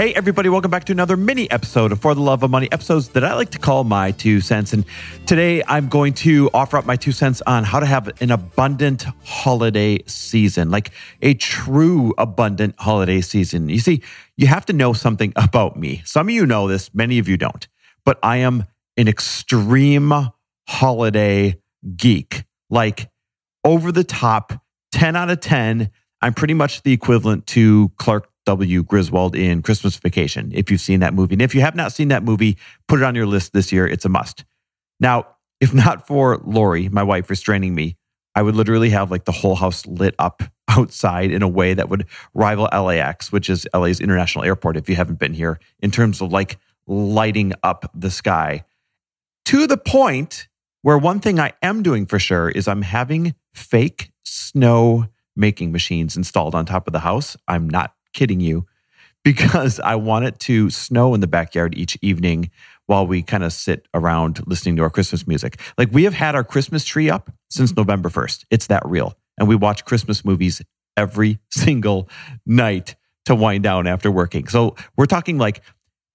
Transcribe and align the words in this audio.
Hey, 0.00 0.14
everybody, 0.14 0.48
welcome 0.48 0.70
back 0.70 0.84
to 0.84 0.92
another 0.92 1.14
mini 1.14 1.50
episode 1.50 1.92
of 1.92 2.00
For 2.00 2.14
the 2.14 2.22
Love 2.22 2.42
of 2.42 2.50
Money, 2.50 2.72
episodes 2.72 3.10
that 3.10 3.22
I 3.22 3.34
like 3.34 3.50
to 3.50 3.58
call 3.58 3.84
my 3.84 4.12
two 4.12 4.40
cents. 4.40 4.72
And 4.72 4.86
today 5.26 5.62
I'm 5.68 5.90
going 5.90 6.14
to 6.14 6.48
offer 6.54 6.78
up 6.78 6.86
my 6.86 6.96
two 6.96 7.12
cents 7.12 7.42
on 7.42 7.64
how 7.64 7.80
to 7.80 7.84
have 7.84 8.10
an 8.22 8.30
abundant 8.30 9.04
holiday 9.22 10.02
season, 10.06 10.70
like 10.70 10.92
a 11.20 11.34
true 11.34 12.14
abundant 12.16 12.76
holiday 12.78 13.20
season. 13.20 13.68
You 13.68 13.78
see, 13.78 14.00
you 14.38 14.46
have 14.46 14.64
to 14.64 14.72
know 14.72 14.94
something 14.94 15.34
about 15.36 15.76
me. 15.76 16.00
Some 16.06 16.28
of 16.28 16.34
you 16.34 16.46
know 16.46 16.66
this, 16.66 16.94
many 16.94 17.18
of 17.18 17.28
you 17.28 17.36
don't, 17.36 17.68
but 18.02 18.18
I 18.22 18.38
am 18.38 18.64
an 18.96 19.06
extreme 19.06 20.14
holiday 20.66 21.60
geek, 21.94 22.44
like 22.70 23.10
over 23.66 23.92
the 23.92 24.04
top, 24.04 24.64
10 24.92 25.14
out 25.14 25.28
of 25.28 25.40
10. 25.40 25.90
I'm 26.22 26.32
pretty 26.32 26.54
much 26.54 26.84
the 26.84 26.94
equivalent 26.94 27.46
to 27.48 27.90
Clark 27.98 28.29
W. 28.50 28.82
Griswold 28.82 29.36
in 29.36 29.62
Christmas 29.62 29.96
Vacation, 29.96 30.50
if 30.52 30.72
you've 30.72 30.80
seen 30.80 30.98
that 30.98 31.14
movie. 31.14 31.34
And 31.34 31.42
if 31.42 31.54
you 31.54 31.60
have 31.60 31.76
not 31.76 31.92
seen 31.92 32.08
that 32.08 32.24
movie, 32.24 32.58
put 32.88 32.98
it 32.98 33.04
on 33.04 33.14
your 33.14 33.26
list 33.26 33.52
this 33.52 33.70
year. 33.70 33.86
It's 33.86 34.04
a 34.04 34.08
must. 34.08 34.44
Now, 34.98 35.36
if 35.60 35.72
not 35.72 36.08
for 36.08 36.38
Lori, 36.44 36.88
my 36.88 37.04
wife, 37.04 37.30
restraining 37.30 37.76
me, 37.76 37.96
I 38.34 38.42
would 38.42 38.56
literally 38.56 38.90
have 38.90 39.08
like 39.08 39.24
the 39.24 39.30
whole 39.30 39.54
house 39.54 39.86
lit 39.86 40.16
up 40.18 40.42
outside 40.68 41.30
in 41.30 41.42
a 41.42 41.48
way 41.48 41.74
that 41.74 41.88
would 41.88 42.06
rival 42.34 42.68
LAX, 42.72 43.30
which 43.30 43.48
is 43.48 43.68
LA's 43.72 44.00
international 44.00 44.44
airport, 44.44 44.76
if 44.76 44.88
you 44.88 44.96
haven't 44.96 45.20
been 45.20 45.34
here, 45.34 45.60
in 45.78 45.92
terms 45.92 46.20
of 46.20 46.32
like 46.32 46.58
lighting 46.88 47.52
up 47.62 47.88
the 47.94 48.10
sky. 48.10 48.64
To 49.44 49.68
the 49.68 49.76
point 49.76 50.48
where 50.82 50.98
one 50.98 51.20
thing 51.20 51.38
I 51.38 51.52
am 51.62 51.84
doing 51.84 52.04
for 52.04 52.18
sure 52.18 52.48
is 52.48 52.66
I'm 52.66 52.82
having 52.82 53.36
fake 53.54 54.10
snow 54.24 55.06
making 55.36 55.70
machines 55.70 56.16
installed 56.16 56.56
on 56.56 56.66
top 56.66 56.88
of 56.88 56.92
the 56.92 57.00
house. 57.00 57.36
I'm 57.46 57.70
not 57.70 57.94
kidding 58.12 58.40
you 58.40 58.66
because 59.24 59.80
I 59.80 59.96
want 59.96 60.24
it 60.24 60.38
to 60.40 60.70
snow 60.70 61.14
in 61.14 61.20
the 61.20 61.26
backyard 61.26 61.76
each 61.76 61.98
evening 62.00 62.50
while 62.86 63.06
we 63.06 63.22
kind 63.22 63.44
of 63.44 63.52
sit 63.52 63.86
around 63.94 64.40
listening 64.46 64.76
to 64.76 64.82
our 64.82 64.90
Christmas 64.90 65.26
music. 65.26 65.60
Like 65.78 65.92
we 65.92 66.04
have 66.04 66.14
had 66.14 66.34
our 66.34 66.42
Christmas 66.42 66.84
tree 66.84 67.10
up 67.10 67.30
since 67.48 67.76
November 67.76 68.08
1st. 68.08 68.44
It's 68.50 68.66
that 68.68 68.82
real. 68.84 69.14
And 69.38 69.48
we 69.48 69.54
watch 69.54 69.84
Christmas 69.84 70.24
movies 70.24 70.62
every 70.96 71.38
single 71.50 72.08
night 72.46 72.96
to 73.26 73.34
wind 73.34 73.62
down 73.62 73.86
after 73.86 74.10
working. 74.10 74.48
So 74.48 74.74
we're 74.96 75.06
talking 75.06 75.38
like 75.38 75.62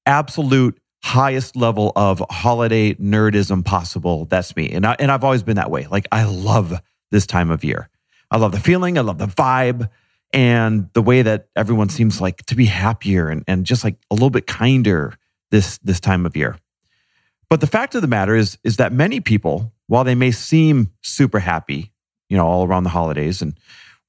absolute 0.05 0.77
highest 1.03 1.55
level 1.55 1.91
of 1.95 2.21
holiday 2.29 2.95
nerdism 2.95 3.63
possible. 3.63 4.25
That's 4.25 4.55
me. 4.55 4.71
And 4.71 4.85
I, 4.85 4.95
and 4.99 5.11
I've 5.11 5.23
always 5.23 5.43
been 5.43 5.57
that 5.57 5.69
way. 5.69 5.85
Like 5.85 6.07
I 6.11 6.25
love 6.25 6.73
this 7.11 7.27
time 7.27 7.51
of 7.51 7.63
year. 7.63 7.89
I 8.31 8.38
love 8.38 8.51
the 8.51 8.59
feeling. 8.59 8.97
I 8.97 9.01
love 9.01 9.19
the 9.19 9.27
vibe 9.27 9.89
and 10.34 10.90
the 10.94 11.02
way 11.02 11.22
that 11.22 11.47
everyone 11.56 11.90
seems 11.90 12.19
like 12.19 12.46
to 12.46 12.56
be 12.56 12.66
happier 12.66 13.30
and, 13.30 13.44
and 13.47 13.66
just 13.66 13.84
like 13.84 13.97
a 14.12 14.13
little 14.13 14.30
bit 14.30 14.47
kinder 14.47 15.13
this 15.52 15.78
this 15.80 16.00
time 16.00 16.25
of 16.25 16.36
year. 16.36 16.58
But 17.50 17.62
the 17.62 17.68
fact 17.68 17.96
of 17.96 18.02
the 18.02 18.08
matter 18.08 18.36
is 18.36 18.58
is 18.63 18.78
that 18.78 18.91
many 18.91 19.19
people, 19.19 19.74
while 19.88 20.03
they 20.03 20.16
may 20.16 20.31
seem 20.31 20.91
super 21.02 21.40
happy, 21.40 21.91
you 22.30 22.38
know, 22.38 22.46
all 22.46 22.66
around 22.66 22.84
the 22.84 22.90
holidays, 22.90 23.41
and 23.41 23.58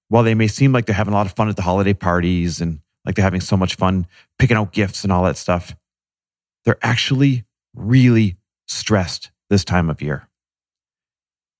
while 0.08 0.22
they 0.22 0.34
may 0.34 0.48
seem 0.48 0.72
like 0.72 0.86
they're 0.86 0.94
having 0.94 1.14
a 1.14 1.16
lot 1.16 1.26
of 1.26 1.32
fun 1.32 1.48
at 1.48 1.56
the 1.56 1.62
holiday 1.62 1.94
parties 1.94 2.60
and 2.60 2.80
like 3.04 3.14
they're 3.14 3.22
having 3.22 3.40
so 3.40 3.56
much 3.56 3.76
fun 3.76 4.06
picking 4.38 4.56
out 4.56 4.72
gifts 4.72 5.04
and 5.04 5.12
all 5.12 5.24
that 5.24 5.36
stuff, 5.36 5.76
they're 6.64 6.78
actually 6.82 7.44
really 7.74 8.36
stressed 8.66 9.30
this 9.48 9.64
time 9.64 9.90
of 9.90 10.02
year. 10.02 10.28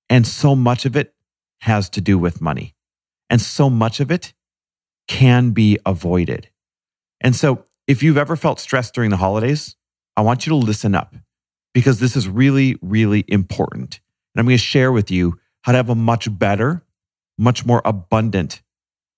And 0.09 0.25
so 0.25 0.55
much 0.55 0.85
of 0.85 0.95
it 0.95 1.13
has 1.61 1.89
to 1.91 2.01
do 2.01 2.17
with 2.17 2.41
money. 2.41 2.75
And 3.29 3.41
so 3.41 3.69
much 3.69 3.99
of 3.99 4.11
it 4.11 4.33
can 5.07 5.51
be 5.51 5.77
avoided. 5.85 6.49
And 7.21 7.35
so, 7.35 7.63
if 7.87 8.03
you've 8.03 8.17
ever 8.17 8.35
felt 8.35 8.59
stressed 8.59 8.93
during 8.93 9.09
the 9.09 9.17
holidays, 9.17 9.75
I 10.17 10.21
want 10.21 10.45
you 10.45 10.51
to 10.51 10.57
listen 10.57 10.93
up 10.93 11.15
because 11.73 11.99
this 11.99 12.15
is 12.15 12.27
really, 12.27 12.77
really 12.81 13.23
important. 13.27 14.01
And 14.33 14.39
I'm 14.39 14.45
going 14.45 14.57
to 14.57 14.63
share 14.63 14.91
with 14.91 15.09
you 15.09 15.39
how 15.61 15.71
to 15.71 15.77
have 15.77 15.89
a 15.89 15.95
much 15.95 16.27
better, 16.37 16.83
much 17.37 17.65
more 17.65 17.81
abundant 17.85 18.61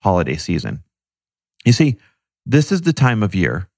holiday 0.02 0.36
season. 0.36 0.84
You 1.66 1.74
see, 1.74 1.98
this 2.46 2.72
is 2.72 2.82
the 2.82 2.94
time 2.94 3.24
of 3.24 3.34
year 3.34 3.70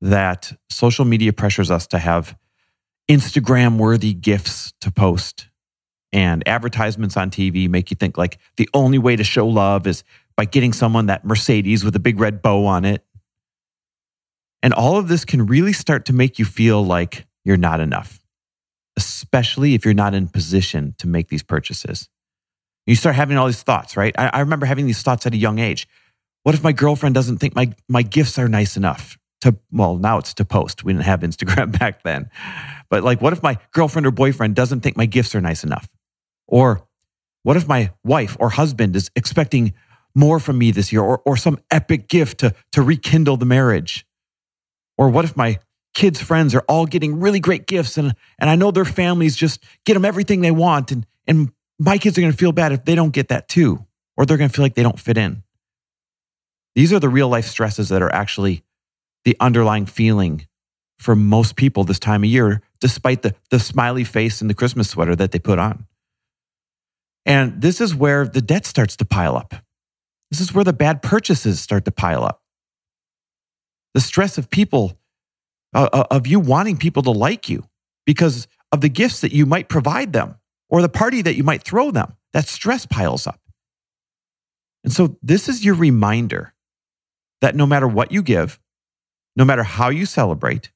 that 0.00 0.52
social 0.68 1.04
media 1.04 1.32
pressures 1.32 1.70
us 1.70 1.86
to 1.88 1.98
have 1.98 2.36
Instagram 3.08 3.78
worthy 3.78 4.14
gifts 4.14 4.72
to 4.80 4.90
post 4.90 5.48
and 6.12 6.46
advertisements 6.46 7.16
on 7.16 7.30
TV 7.30 7.68
make 7.68 7.90
you 7.90 7.96
think 7.96 8.18
like 8.18 8.38
the 8.56 8.68
only 8.74 8.98
way 8.98 9.16
to 9.16 9.24
show 9.24 9.46
love 9.46 9.86
is 9.86 10.04
by 10.36 10.44
getting 10.44 10.72
someone 10.72 11.06
that 11.06 11.24
Mercedes 11.24 11.84
with 11.84 11.96
a 11.96 12.00
big 12.00 12.18
red 12.18 12.42
bow 12.42 12.66
on 12.66 12.84
it. 12.84 13.04
And 14.62 14.72
all 14.72 14.96
of 14.96 15.08
this 15.08 15.24
can 15.24 15.46
really 15.46 15.72
start 15.72 16.04
to 16.06 16.12
make 16.12 16.38
you 16.38 16.44
feel 16.44 16.84
like 16.84 17.26
you're 17.44 17.56
not 17.56 17.80
enough, 17.80 18.20
especially 18.96 19.74
if 19.74 19.84
you're 19.84 19.94
not 19.94 20.14
in 20.14 20.28
position 20.28 20.94
to 20.98 21.08
make 21.08 21.28
these 21.28 21.42
purchases. 21.42 22.08
You 22.86 22.94
start 22.96 23.16
having 23.16 23.36
all 23.36 23.46
these 23.46 23.62
thoughts, 23.62 23.96
right? 23.96 24.14
I, 24.18 24.28
I 24.28 24.40
remember 24.40 24.66
having 24.66 24.86
these 24.86 25.02
thoughts 25.02 25.26
at 25.26 25.34
a 25.34 25.36
young 25.36 25.58
age. 25.58 25.88
What 26.42 26.54
if 26.54 26.62
my 26.62 26.72
girlfriend 26.72 27.14
doesn't 27.14 27.38
think 27.38 27.54
my, 27.54 27.72
my 27.88 28.02
gifts 28.02 28.38
are 28.38 28.48
nice 28.48 28.76
enough 28.76 29.18
to, 29.42 29.56
well, 29.70 29.96
now 29.96 30.18
it's 30.18 30.34
to 30.34 30.44
post. 30.44 30.84
We 30.84 30.92
didn't 30.92 31.04
have 31.04 31.20
Instagram 31.20 31.78
back 31.78 32.02
then. 32.02 32.30
But 32.90 33.04
like, 33.04 33.20
what 33.20 33.32
if 33.32 33.42
my 33.42 33.58
girlfriend 33.72 34.06
or 34.06 34.10
boyfriend 34.10 34.54
doesn't 34.54 34.80
think 34.80 34.96
my 34.96 35.06
gifts 35.06 35.34
are 35.34 35.40
nice 35.40 35.64
enough? 35.64 35.88
Or 36.46 36.86
what 37.42 37.56
if 37.56 37.66
my 37.66 37.92
wife 38.04 38.36
or 38.38 38.50
husband 38.50 38.94
is 38.94 39.10
expecting 39.16 39.74
more 40.14 40.40
from 40.40 40.58
me 40.58 40.70
this 40.70 40.92
year 40.92 41.02
or, 41.02 41.22
or 41.24 41.36
some 41.36 41.58
epic 41.70 42.08
gift 42.08 42.38
to, 42.40 42.54
to 42.72 42.82
rekindle 42.82 43.36
the 43.36 43.46
marriage? 43.46 44.06
Or 44.98 45.08
what 45.08 45.24
if 45.24 45.36
my 45.36 45.58
kids' 45.94 46.20
friends 46.20 46.54
are 46.54 46.64
all 46.68 46.86
getting 46.86 47.20
really 47.20 47.40
great 47.40 47.66
gifts 47.66 47.98
and, 47.98 48.14
and 48.38 48.50
I 48.50 48.56
know 48.56 48.70
their 48.70 48.84
families 48.84 49.36
just 49.36 49.62
get 49.84 49.94
them 49.94 50.04
everything 50.04 50.40
they 50.40 50.50
want 50.50 50.92
and, 50.92 51.06
and 51.26 51.52
my 51.78 51.98
kids 51.98 52.16
are 52.16 52.20
going 52.20 52.32
to 52.32 52.38
feel 52.38 52.52
bad 52.52 52.72
if 52.72 52.84
they 52.84 52.94
don't 52.94 53.10
get 53.10 53.28
that 53.28 53.48
too, 53.48 53.84
or 54.16 54.24
they're 54.24 54.36
going 54.36 54.48
to 54.48 54.54
feel 54.54 54.64
like 54.64 54.74
they 54.74 54.82
don't 54.82 55.00
fit 55.00 55.18
in. 55.18 55.42
These 56.74 56.92
are 56.92 57.00
the 57.00 57.08
real 57.08 57.28
life 57.28 57.46
stresses 57.46 57.88
that 57.90 58.02
are 58.02 58.12
actually 58.12 58.62
the 59.24 59.36
underlying 59.40 59.86
feeling 59.86 60.46
for 60.98 61.14
most 61.16 61.56
people 61.56 61.84
this 61.84 61.98
time 61.98 62.22
of 62.22 62.30
year, 62.30 62.62
despite 62.80 63.22
the, 63.22 63.34
the 63.50 63.58
smiley 63.58 64.04
face 64.04 64.40
and 64.40 64.48
the 64.48 64.54
Christmas 64.54 64.88
sweater 64.88 65.16
that 65.16 65.32
they 65.32 65.38
put 65.38 65.58
on. 65.58 65.86
And 67.26 67.60
this 67.60 67.80
is 67.80 67.94
where 67.94 68.26
the 68.26 68.40
debt 68.40 68.66
starts 68.66 68.96
to 68.96 69.04
pile 69.04 69.36
up. 69.36 69.54
This 70.32 70.40
is 70.40 70.54
where 70.54 70.64
the 70.64 70.72
bad 70.72 71.02
purchases 71.02 71.60
start 71.60 71.84
to 71.84 71.90
pile 71.90 72.24
up. 72.24 72.40
The 73.92 74.00
stress 74.00 74.38
of 74.38 74.48
people, 74.48 74.98
uh, 75.74 75.90
uh, 75.92 76.04
of 76.10 76.26
you 76.26 76.40
wanting 76.40 76.78
people 76.78 77.02
to 77.02 77.10
like 77.10 77.50
you 77.50 77.64
because 78.06 78.48
of 78.72 78.80
the 78.80 78.88
gifts 78.88 79.20
that 79.20 79.32
you 79.32 79.44
might 79.44 79.68
provide 79.68 80.14
them 80.14 80.36
or 80.70 80.80
the 80.80 80.88
party 80.88 81.20
that 81.20 81.36
you 81.36 81.44
might 81.44 81.62
throw 81.62 81.90
them, 81.90 82.16
that 82.32 82.48
stress 82.48 82.86
piles 82.86 83.26
up. 83.26 83.40
And 84.82 84.90
so, 84.90 85.18
this 85.22 85.50
is 85.50 85.66
your 85.66 85.74
reminder 85.74 86.54
that 87.42 87.54
no 87.54 87.66
matter 87.66 87.86
what 87.86 88.10
you 88.10 88.22
give, 88.22 88.58
no 89.36 89.44
matter 89.44 89.62
how 89.62 89.90
you 89.90 90.06
celebrate, 90.06 90.72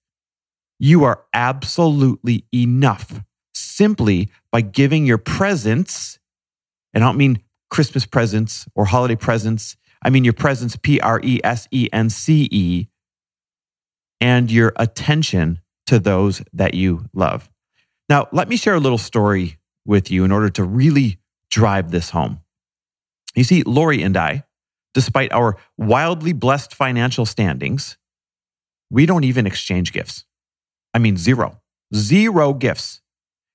you 0.79 1.05
are 1.05 1.25
absolutely 1.33 2.45
enough 2.55 3.23
simply 3.55 4.29
by 4.53 4.61
giving 4.61 5.07
your 5.07 5.17
presence. 5.17 6.19
And 6.93 7.03
I 7.03 7.07
don't 7.07 7.17
mean 7.17 7.41
Christmas 7.71 8.07
presents 8.07 8.67
or 8.75 8.87
holiday 8.87 9.17
presents. 9.17 9.77
I 10.03 10.11
mean 10.11 10.25
your 10.25 10.33
presence, 10.33 10.77
P 10.77 11.01
R 11.01 11.21
E 11.23 11.41
S 11.43 11.69
E 11.71 11.89
N 11.93 12.11
C 12.11 12.49
E, 12.51 12.89
and 14.21 14.51
your 14.51 14.73
attention 14.77 15.61
to 15.87 15.99
those 15.99 16.43
that 16.53 16.75
you 16.75 17.07
love. 17.15 17.49
Now, 18.09 18.29
let 18.33 18.49
me 18.49 18.57
share 18.57 18.75
a 18.75 18.81
little 18.81 18.99
story 18.99 19.59
with 19.85 20.11
you 20.11 20.25
in 20.25 20.33
order 20.33 20.49
to 20.51 20.65
really 20.65 21.19
drive 21.51 21.91
this 21.91 22.11
home. 22.11 22.41
You 23.35 23.45
see, 23.45 23.63
Lori 23.63 24.03
and 24.03 24.17
I, 24.17 24.45
despite 24.95 25.33
our 25.33 25.57
wildly 25.77 26.33
blessed 26.33 26.75
financial 26.75 27.27
standings, 27.27 27.97
we 28.91 29.07
don't 29.07 29.25
even 29.25 29.47
exchange 29.47 29.93
gifts. 29.93 30.25
I 30.95 30.99
mean, 30.99 31.17
zero, 31.17 31.61
zero 31.95 32.55
gifts. 32.55 33.01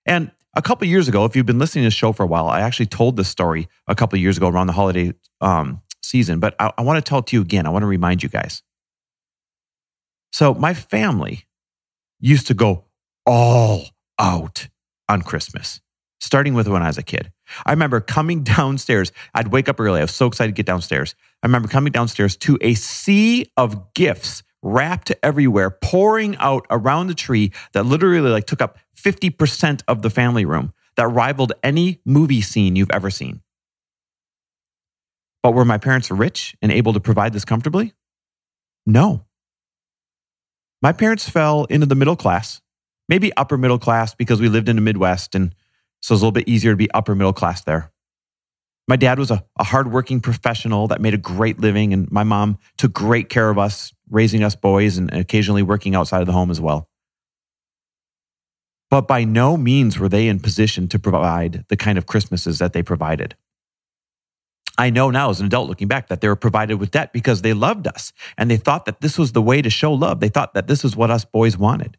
And 0.05 0.31
a 0.53 0.61
couple 0.61 0.87
years 0.87 1.07
ago, 1.07 1.25
if 1.25 1.35
you've 1.35 1.45
been 1.45 1.59
listening 1.59 1.83
to 1.83 1.87
the 1.87 1.91
show 1.91 2.11
for 2.11 2.23
a 2.23 2.27
while, 2.27 2.47
I 2.47 2.61
actually 2.61 2.87
told 2.87 3.15
this 3.15 3.29
story 3.29 3.67
a 3.87 3.95
couple 3.95 4.19
years 4.19 4.37
ago 4.37 4.47
around 4.49 4.67
the 4.67 4.73
holiday 4.73 5.13
um, 5.39 5.81
season, 6.01 6.39
but 6.39 6.55
I, 6.59 6.71
I 6.77 6.81
want 6.81 7.03
to 7.03 7.07
tell 7.07 7.19
it 7.19 7.27
to 7.27 7.37
you 7.37 7.41
again. 7.41 7.65
I 7.65 7.69
want 7.69 7.83
to 7.83 7.87
remind 7.87 8.23
you 8.23 8.29
guys. 8.29 8.61
So, 10.33 10.53
my 10.53 10.73
family 10.73 11.45
used 12.19 12.47
to 12.47 12.53
go 12.53 12.85
all 13.25 13.85
out 14.19 14.67
on 15.09 15.21
Christmas, 15.21 15.81
starting 16.19 16.53
with 16.53 16.67
when 16.67 16.83
I 16.83 16.87
was 16.87 16.97
a 16.97 17.03
kid. 17.03 17.31
I 17.65 17.71
remember 17.71 17.99
coming 17.99 18.43
downstairs. 18.43 19.11
I'd 19.33 19.49
wake 19.49 19.69
up 19.69 19.79
early. 19.79 19.99
I 19.99 20.03
was 20.03 20.11
so 20.11 20.27
excited 20.27 20.51
to 20.51 20.55
get 20.55 20.65
downstairs. 20.65 21.15
I 21.43 21.47
remember 21.47 21.67
coming 21.67 21.91
downstairs 21.91 22.35
to 22.37 22.57
a 22.61 22.75
sea 22.75 23.51
of 23.57 23.93
gifts 23.93 24.43
wrapped 24.61 25.11
everywhere, 25.23 25.71
pouring 25.71 26.35
out 26.37 26.65
around 26.69 27.07
the 27.07 27.15
tree 27.15 27.51
that 27.73 27.83
literally 27.83 28.29
like 28.29 28.45
took 28.45 28.61
up 28.61 28.77
50% 28.97 29.83
of 29.87 30.01
the 30.01 30.09
family 30.09 30.45
room 30.45 30.73
that 30.95 31.07
rivaled 31.07 31.53
any 31.63 32.01
movie 32.05 32.41
scene 32.41 32.75
you've 32.75 32.91
ever 32.91 33.09
seen. 33.09 33.41
But 35.43 35.53
were 35.53 35.65
my 35.65 35.77
parents 35.77 36.11
rich 36.11 36.55
and 36.61 36.71
able 36.71 36.93
to 36.93 36.99
provide 36.99 37.33
this 37.33 37.45
comfortably? 37.45 37.93
No. 38.85 39.25
My 40.81 40.91
parents 40.91 41.29
fell 41.29 41.65
into 41.65 41.85
the 41.85 41.95
middle 41.95 42.15
class, 42.15 42.61
maybe 43.09 43.31
upper 43.35 43.57
middle 43.57 43.79
class 43.79 44.13
because 44.13 44.39
we 44.39 44.49
lived 44.49 44.69
in 44.69 44.75
the 44.75 44.81
Midwest 44.81 45.35
and 45.35 45.55
so 46.01 46.15
it's 46.15 46.21
a 46.21 46.25
little 46.25 46.31
bit 46.31 46.47
easier 46.47 46.71
to 46.71 46.77
be 46.77 46.89
upper 46.91 47.15
middle 47.15 47.33
class 47.33 47.63
there. 47.63 47.91
My 48.87 48.95
dad 48.95 49.19
was 49.19 49.31
a, 49.31 49.45
a 49.59 49.63
hardworking 49.63 50.19
professional 50.19 50.87
that 50.87 50.99
made 50.99 51.13
a 51.13 51.17
great 51.17 51.59
living, 51.59 51.93
and 51.93 52.11
my 52.11 52.23
mom 52.23 52.57
took 52.77 52.91
great 52.91 53.29
care 53.29 53.49
of 53.49 53.57
us, 53.57 53.93
raising 54.09 54.43
us 54.43 54.55
boys 54.55 54.97
and 54.97 55.13
occasionally 55.13 55.61
working 55.61 55.95
outside 55.95 56.21
of 56.21 56.27
the 56.27 56.33
home 56.33 56.49
as 56.49 56.59
well. 56.59 56.89
But 58.91 59.07
by 59.07 59.23
no 59.23 59.57
means 59.57 59.97
were 59.97 60.09
they 60.09 60.27
in 60.27 60.41
position 60.41 60.89
to 60.89 60.99
provide 60.99 61.65
the 61.69 61.77
kind 61.77 61.97
of 61.97 62.05
Christmases 62.05 62.59
that 62.59 62.73
they 62.73 62.83
provided. 62.83 63.35
I 64.77 64.89
know 64.89 65.09
now 65.09 65.29
as 65.29 65.39
an 65.39 65.45
adult 65.45 65.69
looking 65.69 65.87
back 65.87 66.09
that 66.09 66.21
they 66.21 66.27
were 66.27 66.35
provided 66.35 66.75
with 66.75 66.91
debt 66.91 67.13
because 67.13 67.41
they 67.41 67.53
loved 67.53 67.87
us 67.87 68.11
and 68.37 68.51
they 68.51 68.57
thought 68.57 68.85
that 68.85 68.99
this 69.01 69.17
was 69.17 69.31
the 69.31 69.41
way 69.41 69.61
to 69.61 69.69
show 69.69 69.93
love. 69.93 70.19
They 70.19 70.29
thought 70.29 70.53
that 70.53 70.67
this 70.67 70.83
was 70.83 70.95
what 70.95 71.09
us 71.09 71.23
boys 71.23 71.57
wanted. 71.57 71.97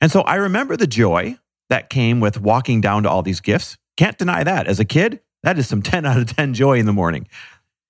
And 0.00 0.10
so 0.10 0.22
I 0.22 0.36
remember 0.36 0.76
the 0.76 0.86
joy 0.86 1.36
that 1.68 1.90
came 1.90 2.20
with 2.20 2.40
walking 2.40 2.80
down 2.80 3.02
to 3.02 3.10
all 3.10 3.22
these 3.22 3.40
gifts. 3.40 3.76
Can't 3.96 4.18
deny 4.18 4.44
that. 4.44 4.66
As 4.66 4.80
a 4.80 4.84
kid, 4.84 5.20
that 5.42 5.58
is 5.58 5.68
some 5.68 5.82
10 5.92 6.06
out 6.06 6.18
of 6.18 6.34
10 6.34 6.54
joy 6.54 6.78
in 6.78 6.86
the 6.86 6.92
morning. 6.92 7.28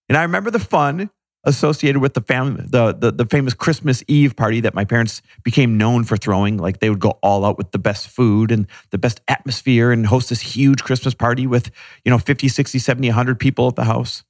And 0.08 0.18
I 0.18 0.22
remember 0.22 0.50
the 0.50 0.58
fun 0.58 1.10
associated 1.44 2.00
with 2.00 2.14
the 2.14 2.20
family, 2.20 2.64
the, 2.66 2.92
the, 2.92 3.10
the 3.10 3.26
famous 3.26 3.54
Christmas 3.54 4.02
Eve 4.08 4.34
party 4.36 4.60
that 4.60 4.74
my 4.74 4.84
parents 4.84 5.22
became 5.42 5.76
known 5.76 6.04
for 6.04 6.16
throwing. 6.16 6.56
Like 6.56 6.80
they 6.80 6.90
would 6.90 7.00
go 7.00 7.18
all 7.22 7.44
out 7.44 7.58
with 7.58 7.72
the 7.72 7.78
best 7.78 8.08
food 8.08 8.50
and 8.50 8.66
the 8.90 8.98
best 8.98 9.20
atmosphere 9.28 9.92
and 9.92 10.06
host 10.06 10.30
this 10.30 10.40
huge 10.40 10.82
Christmas 10.82 11.14
party 11.14 11.46
with, 11.46 11.70
you 12.04 12.10
know, 12.10 12.18
50, 12.18 12.48
60, 12.48 12.78
70, 12.78 13.08
100 13.08 13.38
people 13.38 13.68
at 13.68 13.76
the 13.76 13.84
house. 13.84 14.24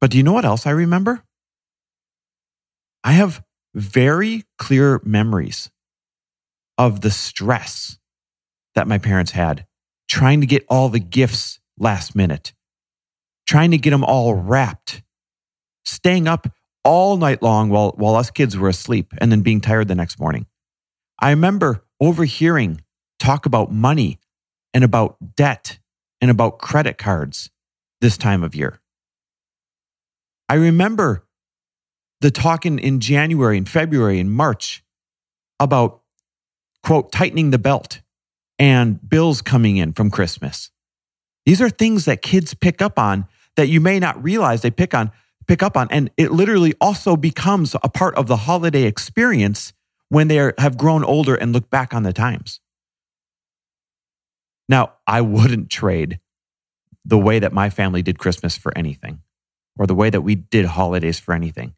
But 0.00 0.10
do 0.10 0.16
you 0.16 0.22
know 0.22 0.32
what 0.32 0.44
else 0.44 0.66
I 0.66 0.70
remember? 0.70 1.22
I 3.02 3.12
have 3.12 3.42
very 3.74 4.44
clear 4.58 5.00
memories 5.04 5.70
of 6.76 7.00
the 7.00 7.10
stress 7.10 7.98
that 8.74 8.86
my 8.86 8.98
parents 8.98 9.32
had 9.32 9.66
trying 10.08 10.40
to 10.40 10.46
get 10.46 10.64
all 10.68 10.88
the 10.88 10.98
gifts 10.98 11.60
last 11.78 12.16
minute, 12.16 12.54
trying 13.46 13.70
to 13.70 13.78
get 13.78 13.90
them 13.90 14.02
all 14.02 14.34
wrapped, 14.34 15.02
staying 15.88 16.28
up 16.28 16.46
all 16.84 17.16
night 17.16 17.42
long 17.42 17.70
while, 17.70 17.92
while 17.96 18.14
us 18.14 18.30
kids 18.30 18.56
were 18.56 18.68
asleep 18.68 19.12
and 19.18 19.30
then 19.30 19.42
being 19.42 19.60
tired 19.60 19.88
the 19.88 19.94
next 19.94 20.18
morning. 20.18 20.46
I 21.20 21.30
remember 21.30 21.84
overhearing 22.00 22.82
talk 23.18 23.46
about 23.46 23.72
money 23.72 24.18
and 24.72 24.84
about 24.84 25.16
debt 25.36 25.78
and 26.20 26.30
about 26.30 26.58
credit 26.58 26.98
cards 26.98 27.50
this 28.00 28.16
time 28.16 28.42
of 28.42 28.54
year. 28.54 28.80
I 30.48 30.54
remember 30.54 31.26
the 32.20 32.30
talk 32.30 32.64
in, 32.64 32.78
in 32.78 33.00
January 33.00 33.58
and 33.58 33.68
February 33.68 34.18
and 34.18 34.32
March 34.32 34.82
about 35.60 36.02
quote, 36.82 37.12
tightening 37.12 37.50
the 37.50 37.58
belt 37.58 38.00
and 38.58 39.06
bills 39.08 39.42
coming 39.42 39.76
in 39.76 39.92
from 39.92 40.10
Christmas. 40.10 40.70
These 41.44 41.60
are 41.60 41.70
things 41.70 42.04
that 42.06 42.22
kids 42.22 42.54
pick 42.54 42.82
up 42.82 42.98
on 42.98 43.26
that 43.56 43.68
you 43.68 43.80
may 43.80 43.98
not 43.98 44.22
realize 44.22 44.62
they 44.62 44.70
pick 44.70 44.94
on 44.94 45.10
pick 45.48 45.62
up 45.62 45.76
on 45.76 45.88
and 45.90 46.10
it 46.16 46.30
literally 46.30 46.74
also 46.80 47.16
becomes 47.16 47.74
a 47.82 47.88
part 47.88 48.14
of 48.14 48.28
the 48.28 48.36
holiday 48.36 48.84
experience 48.84 49.72
when 50.10 50.28
they 50.28 50.38
are, 50.38 50.54
have 50.58 50.78
grown 50.78 51.02
older 51.04 51.34
and 51.34 51.52
look 51.52 51.68
back 51.70 51.92
on 51.92 52.02
the 52.02 52.12
times. 52.12 52.60
Now, 54.68 54.92
I 55.06 55.22
wouldn't 55.22 55.70
trade 55.70 56.20
the 57.04 57.18
way 57.18 57.38
that 57.38 57.52
my 57.52 57.70
family 57.70 58.02
did 58.02 58.18
Christmas 58.18 58.56
for 58.56 58.76
anything 58.76 59.22
or 59.78 59.86
the 59.86 59.94
way 59.94 60.10
that 60.10 60.20
we 60.20 60.34
did 60.34 60.66
holidays 60.66 61.18
for 61.18 61.32
anything. 61.34 61.74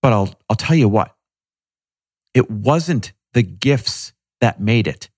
But 0.00 0.12
I'll, 0.12 0.34
I'll 0.48 0.56
tell 0.56 0.76
you 0.76 0.88
what, 0.88 1.14
it 2.32 2.50
wasn't 2.50 3.12
the 3.34 3.42
gifts 3.42 4.12
that 4.40 4.60
made 4.60 4.86
it. 4.86 5.10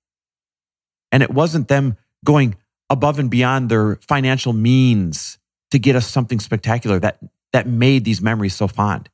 And 1.13 1.23
it 1.23 1.31
wasn't 1.31 1.69
them 1.69 1.97
going 2.25 2.57
above 2.91 3.19
and 3.19 3.31
beyond 3.31 3.69
their 3.69 3.97
financial 3.97 4.53
means 4.53 5.38
to 5.71 5.79
get 5.79 5.97
us 5.97 6.07
something 6.07 6.41
spectacular 6.41 6.99
that, 6.99 7.19
that 7.53 7.67
made 7.67 8.05
these 8.05 8.23
memories 8.23 8.55
so 8.55 8.69
fond. 8.69 9.09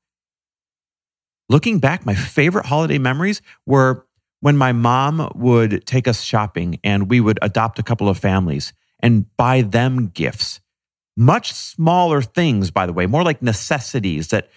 Looking 1.48 1.78
back, 1.78 2.06
my 2.06 2.14
favorite 2.14 2.66
holiday 2.66 2.98
memories 2.98 3.42
were 3.66 4.06
when 4.40 4.56
my 4.56 4.72
mom 4.72 5.30
would 5.34 5.86
take 5.86 6.06
us 6.08 6.22
shopping 6.22 6.78
and 6.84 7.08
we 7.08 7.20
would 7.20 7.38
adopt 7.42 7.78
a 7.78 7.82
couple 7.82 8.08
of 8.08 8.18
families 8.18 8.72
and 9.00 9.26
buy 9.36 9.62
them 9.62 10.08
gifts. 10.08 10.60
Much 11.16 11.52
smaller 11.52 12.22
things, 12.22 12.70
by 12.70 12.86
the 12.86 12.92
way, 12.92 13.06
more 13.06 13.22
like 13.22 13.42
necessities 13.42 14.28
that 14.28 14.48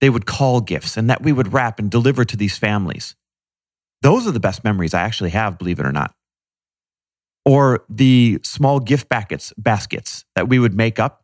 they 0.00 0.10
would 0.10 0.26
call 0.26 0.60
gifts 0.60 0.96
and 0.96 1.08
that 1.08 1.22
we 1.22 1.32
would 1.32 1.52
wrap 1.52 1.78
and 1.78 1.90
deliver 1.90 2.24
to 2.24 2.36
these 2.36 2.58
families. 2.58 3.14
Those 4.02 4.26
are 4.26 4.32
the 4.32 4.40
best 4.40 4.64
memories 4.64 4.94
I 4.94 5.02
actually 5.02 5.30
have, 5.30 5.58
believe 5.58 5.78
it 5.78 5.86
or 5.86 5.92
not. 5.92 6.14
Or 7.44 7.84
the 7.88 8.40
small 8.42 8.80
gift 8.80 9.08
baskets, 9.08 9.52
baskets 9.56 10.24
that 10.34 10.48
we 10.48 10.58
would 10.58 10.74
make 10.74 10.98
up 10.98 11.21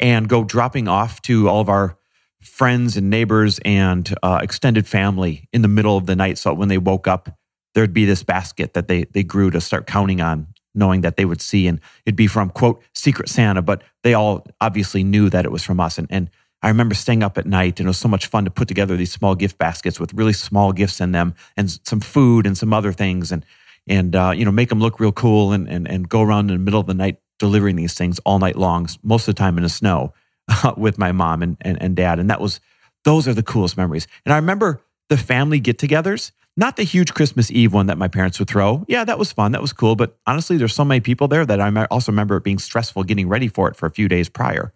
and 0.00 0.28
go 0.28 0.42
dropping 0.42 0.88
off 0.88 1.22
to 1.22 1.48
all 1.48 1.60
of 1.60 1.68
our 1.68 1.96
friends 2.40 2.96
and 2.96 3.10
neighbors 3.10 3.60
and 3.64 4.14
uh, 4.22 4.40
extended 4.42 4.86
family 4.86 5.48
in 5.52 5.62
the 5.62 5.68
middle 5.68 5.96
of 5.96 6.06
the 6.06 6.16
night. 6.16 6.38
So 6.38 6.54
when 6.54 6.68
they 6.68 6.78
woke 6.78 7.06
up, 7.06 7.28
there'd 7.74 7.92
be 7.92 8.06
this 8.06 8.22
basket 8.22 8.74
that 8.74 8.88
they, 8.88 9.04
they 9.04 9.22
grew 9.22 9.50
to 9.50 9.60
start 9.60 9.86
counting 9.86 10.20
on, 10.20 10.48
knowing 10.74 11.02
that 11.02 11.16
they 11.16 11.24
would 11.24 11.42
see. 11.42 11.66
And 11.66 11.80
it'd 12.06 12.16
be 12.16 12.26
from, 12.26 12.50
quote, 12.50 12.82
Secret 12.94 13.28
Santa, 13.28 13.62
but 13.62 13.82
they 14.02 14.14
all 14.14 14.46
obviously 14.60 15.04
knew 15.04 15.28
that 15.30 15.44
it 15.44 15.52
was 15.52 15.62
from 15.62 15.80
us. 15.80 15.98
And, 15.98 16.06
and 16.10 16.30
I 16.62 16.68
remember 16.68 16.94
staying 16.94 17.22
up 17.22 17.38
at 17.38 17.46
night 17.46 17.78
and 17.78 17.86
it 17.86 17.90
was 17.90 17.98
so 17.98 18.08
much 18.08 18.26
fun 18.26 18.44
to 18.44 18.50
put 18.50 18.68
together 18.68 18.96
these 18.96 19.12
small 19.12 19.34
gift 19.34 19.58
baskets 19.58 20.00
with 20.00 20.14
really 20.14 20.32
small 20.32 20.72
gifts 20.72 21.00
in 21.00 21.12
them 21.12 21.34
and 21.56 21.70
some 21.84 22.00
food 22.00 22.46
and 22.46 22.56
some 22.56 22.72
other 22.72 22.92
things 22.92 23.32
and 23.32 23.44
and 23.86 24.14
uh, 24.14 24.32
you 24.36 24.44
know 24.44 24.52
make 24.52 24.68
them 24.68 24.78
look 24.78 25.00
real 25.00 25.10
cool 25.10 25.52
and, 25.52 25.66
and 25.66 25.88
and 25.88 26.08
go 26.08 26.20
around 26.20 26.50
in 26.50 26.56
the 26.58 26.62
middle 26.62 26.80
of 26.80 26.86
the 26.86 26.92
night 26.92 27.16
delivering 27.40 27.74
these 27.74 27.94
things 27.94 28.20
all 28.20 28.38
night 28.38 28.54
long 28.54 28.88
most 29.02 29.26
of 29.26 29.34
the 29.34 29.38
time 29.38 29.56
in 29.56 29.64
the 29.64 29.68
snow 29.68 30.14
with 30.76 30.96
my 30.98 31.10
mom 31.10 31.42
and, 31.42 31.56
and 31.62 31.82
and 31.82 31.96
dad 31.96 32.20
and 32.20 32.30
that 32.30 32.40
was 32.40 32.60
those 33.04 33.26
are 33.26 33.34
the 33.34 33.42
coolest 33.42 33.76
memories 33.76 34.06
and 34.24 34.32
I 34.32 34.36
remember 34.36 34.80
the 35.08 35.16
family 35.16 35.58
get-togethers 35.58 36.30
not 36.56 36.76
the 36.76 36.82
huge 36.82 37.14
Christmas 37.14 37.50
Eve 37.50 37.72
one 37.72 37.86
that 37.86 37.98
my 37.98 38.08
parents 38.08 38.38
would 38.38 38.48
throw. 38.48 38.84
Yeah, 38.88 39.04
that 39.04 39.18
was 39.18 39.32
fun. 39.32 39.52
That 39.52 39.62
was 39.62 39.72
cool. 39.72 39.96
But 39.96 40.18
honestly, 40.26 40.56
there's 40.56 40.74
so 40.74 40.84
many 40.84 41.00
people 41.00 41.28
there 41.28 41.46
that 41.46 41.60
I 41.60 41.84
also 41.86 42.12
remember 42.12 42.36
it 42.36 42.44
being 42.44 42.58
stressful 42.58 43.04
getting 43.04 43.28
ready 43.28 43.48
for 43.48 43.68
it 43.68 43.76
for 43.76 43.86
a 43.86 43.90
few 43.90 44.08
days 44.08 44.28
prior. 44.28 44.72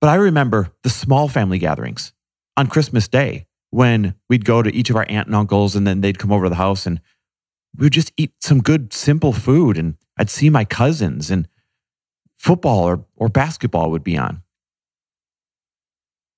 But 0.00 0.08
I 0.08 0.14
remember 0.14 0.72
the 0.84 0.90
small 0.90 1.28
family 1.28 1.58
gatherings 1.58 2.12
on 2.56 2.68
Christmas 2.68 3.08
Day 3.08 3.46
when 3.70 4.14
we'd 4.28 4.44
go 4.44 4.62
to 4.62 4.74
each 4.74 4.90
of 4.90 4.96
our 4.96 5.06
aunt 5.08 5.26
and 5.26 5.36
uncles 5.36 5.76
and 5.76 5.86
then 5.86 6.00
they'd 6.00 6.18
come 6.18 6.32
over 6.32 6.46
to 6.46 6.50
the 6.50 6.56
house 6.56 6.86
and 6.86 7.00
we 7.76 7.84
would 7.86 7.92
just 7.92 8.12
eat 8.16 8.32
some 8.40 8.62
good, 8.62 8.92
simple 8.92 9.32
food. 9.32 9.76
And 9.76 9.96
I'd 10.18 10.30
see 10.30 10.50
my 10.50 10.64
cousins 10.64 11.30
and 11.30 11.48
football 12.36 12.84
or, 12.84 13.04
or 13.16 13.28
basketball 13.28 13.90
would 13.90 14.04
be 14.04 14.16
on. 14.16 14.42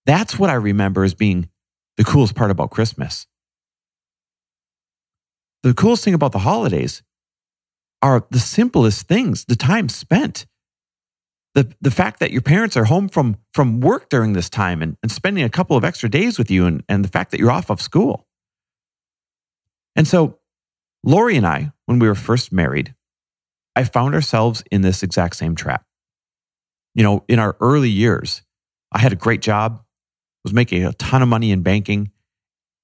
That's 0.07 0.39
what 0.39 0.51
I 0.51 0.55
remember 0.55 1.05
as 1.05 1.15
being 1.15 1.49
the 1.97 2.05
coolest 2.05 2.35
part 2.35 2.51
about 2.51 2.71
Christmas. 2.71 3.27
The 5.63 5.75
coolest 5.75 6.05
thing 6.05 6.15
about 6.15 6.33
the 6.33 6.39
holidays 6.41 7.03
are 8.03 8.27
the 8.31 8.39
simplest 8.39 9.07
things, 9.07 9.45
the 9.45 9.57
time 9.57 9.89
spent 9.89 10.47
the 11.55 11.73
the 11.81 11.91
fact 11.91 12.21
that 12.21 12.31
your 12.31 12.43
parents 12.43 12.77
are 12.77 12.85
home 12.85 13.09
from 13.09 13.37
from 13.53 13.81
work 13.81 14.09
during 14.09 14.33
this 14.33 14.49
time 14.49 14.83
and, 14.83 14.97
and 15.03 15.11
spending 15.11 15.45
a 15.45 15.51
couple 15.51 15.77
of 15.77 15.85
extra 15.85 16.09
days 16.09 16.39
with 16.39 16.51
you 16.51 16.67
and, 16.67 16.85
and 16.89 17.05
the 17.05 17.09
fact 17.09 17.31
that 17.31 17.41
you're 17.41 17.51
off 17.51 17.71
of 17.71 17.81
school. 17.81 18.27
And 19.97 20.07
so 20.07 20.39
Lori 21.03 21.37
and 21.37 21.47
I, 21.47 21.73
when 21.87 21.99
we 21.99 22.07
were 22.07 22.15
first 22.15 22.53
married, 22.53 22.95
I 23.81 23.85
found 23.85 24.15
ourselves 24.15 24.63
in 24.71 24.83
this 24.83 25.03
exact 25.03 25.37
same 25.37 25.55
trap. 25.55 25.87
You 26.95 27.03
know, 27.03 27.25
in 27.29 27.39
our 27.39 27.57
early 27.61 27.89
years, 27.89 28.43
I 28.93 28.99
had 28.99 29.11
a 29.11 29.17
great 29.17 29.41
job, 29.41 29.83
was 30.45 30.53
making 30.53 30.85
a 30.85 30.93
ton 30.93 31.23
of 31.23 31.29
money 31.29 31.51
in 31.51 31.63
banking, 31.63 32.11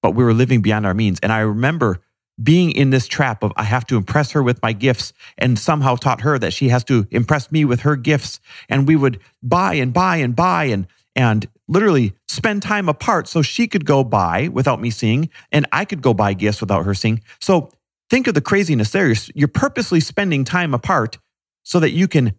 but 0.00 0.14
we 0.14 0.24
were 0.24 0.32
living 0.32 0.62
beyond 0.62 0.86
our 0.86 0.94
means. 0.94 1.18
And 1.22 1.30
I 1.30 1.40
remember 1.40 2.00
being 2.42 2.70
in 2.70 2.88
this 2.90 3.06
trap 3.06 3.42
of 3.42 3.52
I 3.56 3.64
have 3.64 3.86
to 3.88 3.98
impress 3.98 4.30
her 4.30 4.42
with 4.42 4.62
my 4.62 4.72
gifts 4.72 5.12
and 5.36 5.58
somehow 5.58 5.96
taught 5.96 6.22
her 6.22 6.38
that 6.38 6.54
she 6.54 6.70
has 6.70 6.82
to 6.84 7.06
impress 7.10 7.52
me 7.52 7.66
with 7.66 7.80
her 7.80 7.96
gifts. 7.96 8.40
And 8.70 8.88
we 8.88 8.96
would 8.96 9.20
buy 9.42 9.74
and 9.74 9.92
buy 9.92 10.16
and 10.16 10.34
buy 10.34 10.64
and, 10.64 10.86
and 11.14 11.46
literally 11.68 12.14
spend 12.26 12.62
time 12.62 12.88
apart 12.88 13.28
so 13.28 13.42
she 13.42 13.66
could 13.66 13.84
go 13.84 14.02
buy 14.02 14.48
without 14.48 14.80
me 14.80 14.88
seeing, 14.88 15.28
and 15.52 15.66
I 15.72 15.84
could 15.84 16.00
go 16.00 16.14
buy 16.14 16.32
gifts 16.32 16.62
without 16.62 16.86
her 16.86 16.94
seeing. 16.94 17.20
So 17.38 17.68
think 18.10 18.26
of 18.26 18.34
the 18.34 18.40
craziness 18.40 18.90
there. 18.90 19.06
You're, 19.06 19.16
you're 19.34 19.48
purposely 19.48 20.00
spending 20.00 20.44
time 20.44 20.74
apart 20.74 21.18
so 21.62 21.80
that 21.80 21.90
you 21.90 22.08
can 22.08 22.34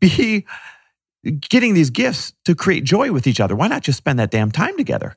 be 0.00 0.46
getting 1.40 1.74
these 1.74 1.90
gifts 1.90 2.32
to 2.44 2.54
create 2.54 2.84
joy 2.84 3.12
with 3.12 3.26
each 3.26 3.40
other. 3.40 3.56
Why 3.56 3.68
not 3.68 3.82
just 3.82 3.98
spend 3.98 4.18
that 4.18 4.30
damn 4.30 4.50
time 4.50 4.76
together? 4.76 5.16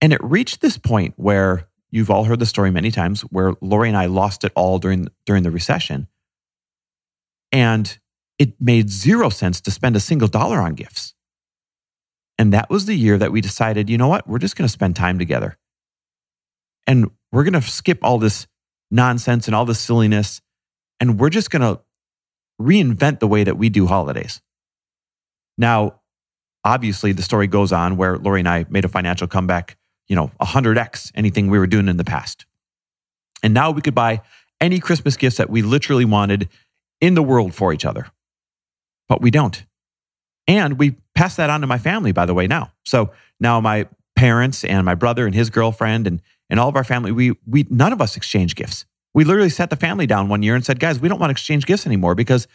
And 0.00 0.12
it 0.12 0.22
reached 0.22 0.60
this 0.60 0.76
point 0.78 1.14
where 1.16 1.68
you've 1.90 2.10
all 2.10 2.24
heard 2.24 2.40
the 2.40 2.46
story 2.46 2.70
many 2.70 2.90
times 2.90 3.22
where 3.22 3.54
Lori 3.60 3.88
and 3.88 3.96
I 3.96 4.06
lost 4.06 4.44
it 4.44 4.52
all 4.54 4.78
during, 4.78 5.08
during 5.26 5.42
the 5.44 5.50
recession. 5.50 6.08
And 7.52 7.98
it 8.38 8.60
made 8.60 8.90
zero 8.90 9.28
sense 9.28 9.60
to 9.62 9.70
spend 9.70 9.94
a 9.94 10.00
single 10.00 10.28
dollar 10.28 10.58
on 10.58 10.74
gifts. 10.74 11.14
And 12.36 12.52
that 12.52 12.68
was 12.68 12.86
the 12.86 12.96
year 12.96 13.16
that 13.16 13.30
we 13.30 13.40
decided, 13.40 13.88
you 13.88 13.96
know 13.96 14.08
what? 14.08 14.26
We're 14.26 14.40
just 14.40 14.56
going 14.56 14.66
to 14.66 14.72
spend 14.72 14.96
time 14.96 15.20
together. 15.20 15.56
And 16.86 17.10
we're 17.30 17.44
going 17.44 17.52
to 17.54 17.62
skip 17.62 18.00
all 18.02 18.18
this 18.18 18.48
nonsense 18.94 19.46
and 19.46 19.54
all 19.54 19.64
the 19.64 19.74
silliness. 19.74 20.40
And 21.00 21.18
we're 21.18 21.30
just 21.30 21.50
going 21.50 21.62
to 21.62 21.80
reinvent 22.60 23.18
the 23.18 23.26
way 23.26 23.44
that 23.44 23.58
we 23.58 23.68
do 23.68 23.86
holidays. 23.86 24.40
Now, 25.58 26.00
obviously, 26.64 27.12
the 27.12 27.22
story 27.22 27.48
goes 27.48 27.72
on 27.72 27.96
where 27.96 28.16
Lori 28.16 28.40
and 28.40 28.48
I 28.48 28.64
made 28.68 28.84
a 28.84 28.88
financial 28.88 29.26
comeback, 29.26 29.76
you 30.06 30.14
know, 30.14 30.30
100x 30.40 31.10
anything 31.14 31.50
we 31.50 31.58
were 31.58 31.66
doing 31.66 31.88
in 31.88 31.96
the 31.96 32.04
past. 32.04 32.46
And 33.42 33.52
now 33.52 33.72
we 33.72 33.82
could 33.82 33.94
buy 33.94 34.22
any 34.60 34.78
Christmas 34.78 35.16
gifts 35.16 35.36
that 35.36 35.50
we 35.50 35.62
literally 35.62 36.04
wanted 36.04 36.48
in 37.00 37.14
the 37.14 37.22
world 37.22 37.52
for 37.52 37.72
each 37.72 37.84
other. 37.84 38.06
But 39.08 39.20
we 39.20 39.30
don't. 39.30 39.64
And 40.46 40.78
we 40.78 40.96
pass 41.14 41.36
that 41.36 41.50
on 41.50 41.60
to 41.62 41.66
my 41.66 41.78
family, 41.78 42.12
by 42.12 42.26
the 42.26 42.34
way, 42.34 42.46
now. 42.46 42.72
So 42.84 43.12
now 43.40 43.60
my 43.60 43.88
parents 44.14 44.64
and 44.64 44.84
my 44.84 44.94
brother 44.94 45.26
and 45.26 45.34
his 45.34 45.50
girlfriend 45.50 46.06
and, 46.06 46.22
and 46.50 46.60
all 46.60 46.68
of 46.68 46.76
our 46.76 46.84
family, 46.84 47.12
we, 47.12 47.32
we, 47.46 47.66
none 47.70 47.92
of 47.92 48.00
us 48.00 48.16
exchange 48.16 48.54
gifts. 48.54 48.86
We 49.14 49.24
literally 49.24 49.50
sat 49.50 49.70
the 49.70 49.76
family 49.76 50.06
down 50.06 50.28
one 50.28 50.42
year 50.42 50.54
and 50.54 50.64
said, 50.64 50.80
guys, 50.80 51.00
we 51.00 51.08
don't 51.08 51.20
want 51.20 51.30
to 51.30 51.32
exchange 51.32 51.66
gifts 51.66 51.86
anymore 51.86 52.14
because 52.14 52.48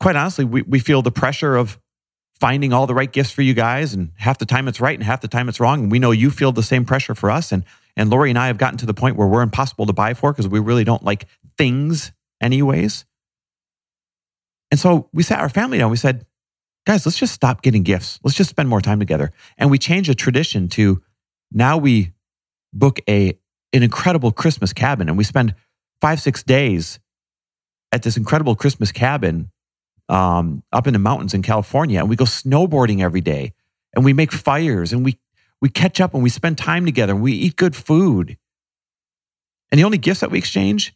quite 0.00 0.16
honestly, 0.16 0.44
we, 0.44 0.62
we 0.62 0.78
feel 0.78 1.02
the 1.02 1.10
pressure 1.10 1.56
of 1.56 1.78
finding 2.34 2.72
all 2.72 2.86
the 2.86 2.94
right 2.94 3.12
gifts 3.12 3.30
for 3.30 3.42
you 3.42 3.54
guys. 3.54 3.94
And 3.94 4.12
half 4.16 4.38
the 4.38 4.46
time 4.46 4.68
it's 4.68 4.80
right 4.80 4.94
and 4.96 5.04
half 5.04 5.20
the 5.20 5.28
time 5.28 5.48
it's 5.48 5.60
wrong. 5.60 5.84
And 5.84 5.92
we 5.92 5.98
know 5.98 6.10
you 6.10 6.30
feel 6.30 6.52
the 6.52 6.62
same 6.62 6.84
pressure 6.84 7.14
for 7.14 7.30
us. 7.30 7.52
And, 7.52 7.64
and 7.96 8.10
Lori 8.10 8.30
and 8.30 8.38
I 8.38 8.46
have 8.46 8.58
gotten 8.58 8.78
to 8.78 8.86
the 8.86 8.94
point 8.94 9.16
where 9.16 9.26
we're 9.26 9.42
impossible 9.42 9.86
to 9.86 9.92
buy 9.92 10.14
for 10.14 10.32
because 10.32 10.48
we 10.48 10.60
really 10.60 10.84
don't 10.84 11.02
like 11.02 11.26
things 11.56 12.12
anyways. 12.40 13.04
And 14.70 14.78
so 14.78 15.08
we 15.12 15.22
sat 15.22 15.40
our 15.40 15.48
family 15.48 15.78
down. 15.78 15.90
We 15.90 15.96
said, 15.96 16.26
guys, 16.86 17.04
let's 17.06 17.18
just 17.18 17.34
stop 17.34 17.62
getting 17.62 17.82
gifts. 17.82 18.20
Let's 18.22 18.36
just 18.36 18.50
spend 18.50 18.68
more 18.68 18.80
time 18.80 18.98
together. 18.98 19.32
And 19.56 19.70
we 19.70 19.78
changed 19.78 20.10
a 20.10 20.14
tradition 20.14 20.68
to 20.70 21.02
now 21.50 21.76
we 21.76 22.12
book 22.72 23.00
a 23.08 23.38
an 23.72 23.82
incredible 23.82 24.32
Christmas 24.32 24.72
cabin 24.72 25.08
and 25.08 25.18
we 25.18 25.24
spend 25.24 25.54
five, 26.00 26.20
six 26.20 26.42
days 26.42 26.98
at 27.92 28.02
this 28.02 28.16
incredible 28.16 28.54
Christmas 28.54 28.92
cabin 28.92 29.50
um, 30.08 30.62
up 30.72 30.86
in 30.86 30.94
the 30.94 30.98
mountains 30.98 31.34
in 31.34 31.42
California. 31.42 32.00
And 32.00 32.08
we 32.08 32.16
go 32.16 32.24
snowboarding 32.24 33.02
every 33.02 33.20
day 33.20 33.52
and 33.94 34.04
we 34.04 34.12
make 34.12 34.32
fires 34.32 34.92
and 34.92 35.04
we 35.04 35.18
we 35.60 35.68
catch 35.68 36.00
up 36.00 36.14
and 36.14 36.22
we 36.22 36.30
spend 36.30 36.56
time 36.56 36.84
together 36.84 37.12
and 37.12 37.22
we 37.22 37.32
eat 37.32 37.56
good 37.56 37.74
food. 37.74 38.36
And 39.70 39.78
the 39.78 39.84
only 39.84 39.98
gifts 39.98 40.20
that 40.20 40.30
we 40.30 40.38
exchange 40.38 40.94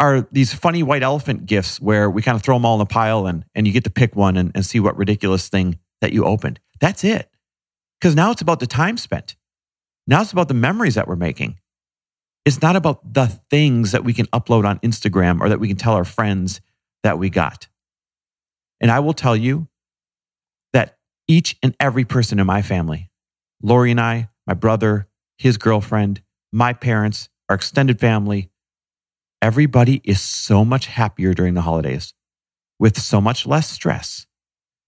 are 0.00 0.26
these 0.32 0.54
funny 0.54 0.82
white 0.82 1.02
elephant 1.02 1.44
gifts 1.44 1.80
where 1.80 2.08
we 2.08 2.22
kind 2.22 2.34
of 2.34 2.42
throw 2.42 2.56
them 2.56 2.64
all 2.64 2.76
in 2.76 2.80
a 2.80 2.86
pile 2.86 3.26
and, 3.26 3.44
and 3.54 3.66
you 3.66 3.72
get 3.72 3.84
to 3.84 3.90
pick 3.90 4.16
one 4.16 4.38
and, 4.38 4.50
and 4.54 4.64
see 4.64 4.80
what 4.80 4.96
ridiculous 4.96 5.48
thing 5.48 5.78
that 6.00 6.12
you 6.12 6.24
opened. 6.24 6.58
That's 6.80 7.04
it. 7.04 7.28
Because 8.00 8.16
now 8.16 8.30
it's 8.30 8.40
about 8.40 8.60
the 8.60 8.66
time 8.66 8.96
spent. 8.96 9.36
Now 10.10 10.20
it's 10.22 10.32
about 10.32 10.48
the 10.48 10.54
memories 10.54 10.96
that 10.96 11.06
we're 11.06 11.14
making. 11.14 11.60
It's 12.44 12.60
not 12.60 12.74
about 12.74 13.14
the 13.14 13.26
things 13.48 13.92
that 13.92 14.02
we 14.02 14.12
can 14.12 14.26
upload 14.26 14.64
on 14.64 14.80
Instagram 14.80 15.40
or 15.40 15.48
that 15.48 15.60
we 15.60 15.68
can 15.68 15.76
tell 15.76 15.94
our 15.94 16.04
friends 16.04 16.60
that 17.04 17.16
we 17.16 17.30
got. 17.30 17.68
And 18.80 18.90
I 18.90 18.98
will 18.98 19.12
tell 19.12 19.36
you 19.36 19.68
that 20.72 20.98
each 21.28 21.56
and 21.62 21.76
every 21.78 22.04
person 22.04 22.40
in 22.40 22.46
my 22.46 22.60
family, 22.60 23.08
Lori 23.62 23.92
and 23.92 24.00
I, 24.00 24.30
my 24.48 24.54
brother, 24.54 25.06
his 25.38 25.58
girlfriend, 25.58 26.22
my 26.52 26.72
parents, 26.72 27.28
our 27.48 27.54
extended 27.54 28.00
family, 28.00 28.50
everybody 29.40 30.00
is 30.02 30.20
so 30.20 30.64
much 30.64 30.86
happier 30.86 31.34
during 31.34 31.54
the 31.54 31.62
holidays 31.62 32.14
with 32.80 33.00
so 33.00 33.20
much 33.20 33.46
less 33.46 33.70
stress. 33.70 34.26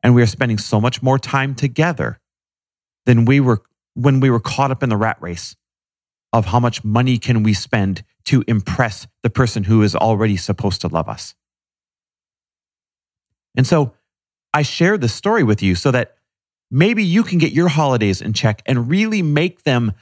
And 0.02 0.16
we 0.16 0.22
are 0.22 0.26
spending 0.26 0.58
so 0.58 0.80
much 0.80 1.00
more 1.00 1.18
time 1.18 1.54
together 1.54 2.18
than 3.06 3.24
we 3.24 3.38
were 3.38 3.62
when 3.94 4.20
we 4.20 4.30
were 4.30 4.40
caught 4.40 4.70
up 4.70 4.82
in 4.82 4.88
the 4.88 4.96
rat 4.96 5.18
race 5.20 5.56
of 6.32 6.46
how 6.46 6.58
much 6.58 6.82
money 6.82 7.18
can 7.18 7.42
we 7.42 7.52
spend 7.52 8.04
to 8.24 8.42
impress 8.46 9.06
the 9.22 9.30
person 9.30 9.64
who 9.64 9.82
is 9.82 9.94
already 9.94 10.36
supposed 10.36 10.80
to 10.80 10.88
love 10.88 11.08
us. 11.08 11.34
And 13.56 13.66
so 13.66 13.92
I 14.54 14.62
share 14.62 14.96
this 14.96 15.14
story 15.14 15.42
with 15.42 15.62
you 15.62 15.74
so 15.74 15.90
that 15.90 16.16
maybe 16.70 17.04
you 17.04 17.22
can 17.22 17.38
get 17.38 17.52
your 17.52 17.68
holidays 17.68 18.22
in 18.22 18.32
check 18.32 18.62
and 18.64 18.88
really 18.88 19.22
make 19.22 19.64
them 19.64 19.92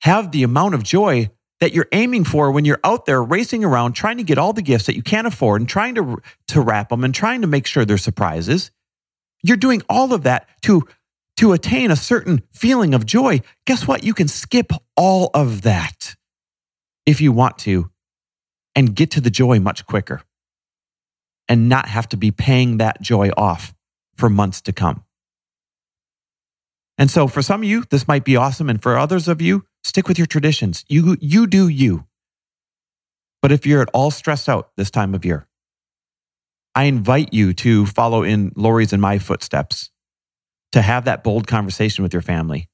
have 0.00 0.32
the 0.32 0.42
amount 0.42 0.74
of 0.74 0.82
joy 0.82 1.30
that 1.60 1.72
you're 1.72 1.86
aiming 1.92 2.24
for 2.24 2.50
when 2.50 2.64
you're 2.64 2.80
out 2.82 3.06
there 3.06 3.22
racing 3.22 3.64
around 3.64 3.92
trying 3.92 4.16
to 4.16 4.24
get 4.24 4.36
all 4.36 4.52
the 4.52 4.62
gifts 4.62 4.86
that 4.86 4.96
you 4.96 5.02
can't 5.02 5.28
afford 5.28 5.60
and 5.60 5.68
trying 5.68 5.94
to, 5.94 6.20
to 6.48 6.60
wrap 6.60 6.88
them 6.88 7.04
and 7.04 7.14
trying 7.14 7.40
to 7.40 7.46
make 7.46 7.66
sure 7.66 7.84
they're 7.84 7.96
surprises. 7.96 8.72
You're 9.44 9.56
doing 9.56 9.82
all 9.88 10.12
of 10.12 10.24
that 10.24 10.48
to, 10.62 10.88
to 11.36 11.52
attain 11.52 11.90
a 11.90 11.96
certain 11.96 12.42
feeling 12.52 12.94
of 12.94 13.06
joy. 13.06 13.40
Guess 13.66 13.86
what? 13.86 14.04
You 14.04 14.14
can 14.14 14.28
skip 14.28 14.72
all 14.96 15.30
of 15.34 15.62
that 15.62 16.14
if 17.06 17.20
you 17.20 17.32
want 17.32 17.58
to 17.58 17.90
and 18.74 18.94
get 18.94 19.10
to 19.12 19.20
the 19.20 19.30
joy 19.30 19.58
much 19.60 19.86
quicker 19.86 20.22
and 21.48 21.68
not 21.68 21.88
have 21.88 22.08
to 22.10 22.16
be 22.16 22.30
paying 22.30 22.78
that 22.78 23.00
joy 23.02 23.30
off 23.36 23.74
for 24.16 24.28
months 24.28 24.60
to 24.62 24.72
come. 24.72 25.04
And 26.98 27.10
so 27.10 27.26
for 27.26 27.42
some 27.42 27.62
of 27.62 27.68
you, 27.68 27.84
this 27.90 28.06
might 28.06 28.24
be 28.24 28.36
awesome. 28.36 28.70
And 28.70 28.80
for 28.82 28.96
others 28.96 29.26
of 29.26 29.40
you, 29.40 29.64
stick 29.82 30.08
with 30.08 30.18
your 30.18 30.26
traditions. 30.26 30.84
You, 30.88 31.16
you 31.20 31.46
do 31.46 31.68
you. 31.68 32.06
But 33.40 33.50
if 33.50 33.66
you're 33.66 33.82
at 33.82 33.90
all 33.92 34.10
stressed 34.10 34.48
out 34.48 34.70
this 34.76 34.90
time 34.90 35.14
of 35.14 35.24
year, 35.24 35.48
I 36.74 36.84
invite 36.84 37.34
you 37.34 37.52
to 37.54 37.86
follow 37.86 38.22
in 38.22 38.52
Lori's 38.56 38.92
and 38.92 39.02
my 39.02 39.18
footsteps, 39.18 39.90
to 40.72 40.82
have 40.82 41.04
that 41.04 41.22
bold 41.22 41.46
conversation 41.46 42.02
with 42.02 42.12
your 42.12 42.22
family, 42.22 42.68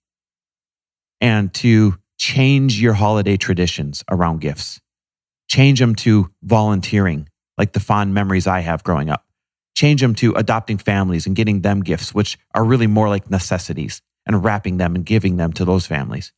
and 1.21 1.52
to 1.55 1.99
change 2.19 2.81
your 2.81 2.95
holiday 2.95 3.37
traditions 3.37 4.05
around 4.11 4.40
gifts. 4.40 4.81
Change 5.49 5.81
them 5.81 5.95
to 5.97 6.31
volunteering, 6.43 7.28
like 7.57 7.73
the 7.73 7.81
fond 7.81 8.14
memories 8.14 8.47
I 8.47 8.61
have 8.61 8.85
growing 8.85 9.09
up. 9.09 9.25
Change 9.75 10.00
them 10.00 10.14
to 10.17 10.33
adopting 10.33 10.78
families 10.78 11.26
and 11.26 11.37
getting 11.37 11.62
them 11.62 11.83
gifts, 11.83 12.12
which 12.12 12.37
are 12.55 12.64
really 12.64 12.87
more 12.87 13.09
like 13.09 13.31
necessities 13.31 14.02
and 14.26 14.45
wrapping 14.45 14.76
them 14.76 14.95
and 14.95 15.07
giving 15.07 15.37
them 15.37 15.52
to 15.55 15.64
those 15.64 15.87
families. 15.87 16.33